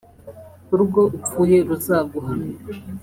[0.73, 2.49] “Urwo upfuye ruzaguhame”